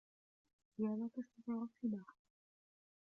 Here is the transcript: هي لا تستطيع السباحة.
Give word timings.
هي 0.79 0.85
لا 0.97 1.07
تستطيع 1.07 1.63
السباحة. 1.63 2.15